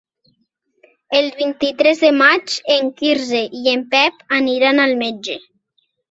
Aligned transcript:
El 1.17 1.25
vint-i-tres 1.41 1.99
de 2.05 2.09
maig 2.21 2.55
en 2.75 2.89
Quirze 3.01 3.41
i 3.59 3.61
en 3.73 3.83
Pep 3.91 4.23
aniran 4.39 4.81
al 4.87 4.95
metge. 5.03 5.37